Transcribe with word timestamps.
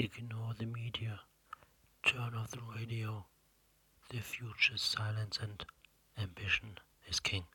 Ignore 0.00 0.54
the 0.56 0.66
media. 0.66 1.22
Turn 2.06 2.32
off 2.36 2.52
the 2.52 2.60
radio. 2.76 3.26
The 4.10 4.20
future's 4.20 4.80
silence 4.80 5.40
and 5.42 5.66
ambition 6.16 6.78
is 7.08 7.18
king. 7.18 7.46